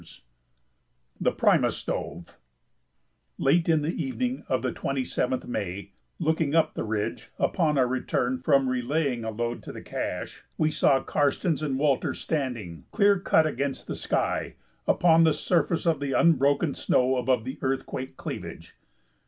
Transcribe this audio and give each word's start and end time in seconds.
][Sidenote: 0.01 0.21
The 1.21 1.31
Primus 1.31 1.77
Stove] 1.77 2.35
Late 3.37 3.69
in 3.69 3.83
the 3.83 3.93
evening 4.03 4.43
of 4.49 4.63
the 4.63 4.71
27th 4.73 5.45
May, 5.45 5.91
looking 6.17 6.55
up 6.55 6.73
the 6.73 6.83
ridge 6.83 7.29
upon 7.37 7.77
our 7.77 7.85
return 7.85 8.39
from 8.39 8.67
relaying 8.67 9.23
a 9.23 9.29
load 9.29 9.61
to 9.61 9.71
the 9.71 9.83
cache, 9.83 10.43
we 10.57 10.71
saw 10.71 11.03
Karstens 11.03 11.61
and 11.61 11.77
Walter 11.77 12.15
standing, 12.15 12.85
clear 12.89 13.19
cut, 13.19 13.45
against 13.45 13.85
the 13.85 13.95
sky, 13.95 14.55
upon 14.87 15.23
the 15.23 15.33
surface 15.33 15.85
of 15.85 15.99
the 15.99 16.13
unbroken 16.13 16.73
snow 16.73 17.17
above 17.17 17.43
the 17.45 17.59
earthquake 17.61 18.17
cleavage. 18.17 18.73